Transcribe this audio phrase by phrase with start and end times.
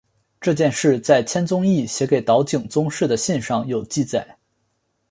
[0.39, 4.39] 这件事在千宗易写给岛井宗室的信上有记载。